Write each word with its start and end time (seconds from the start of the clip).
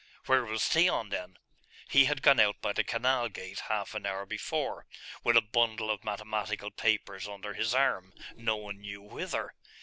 'Where 0.25 0.43
was 0.43 0.67
Theon, 0.67 1.09
then?' 1.09 1.37
He 1.87 2.05
had 2.05 2.23
gone 2.23 2.39
out 2.39 2.59
by 2.59 2.73
the 2.73 2.83
canal 2.83 3.29
gate 3.29 3.59
half 3.69 3.93
an 3.93 4.07
hour 4.07 4.25
before, 4.25 4.87
with 5.23 5.37
a 5.37 5.41
bundle 5.43 5.91
of 5.91 6.03
mathematical 6.03 6.71
papers 6.71 7.27
under 7.27 7.53
his 7.53 7.75
arm, 7.75 8.11
no 8.35 8.55
one 8.55 8.79
knew 8.79 9.03
whither.... 9.03 9.53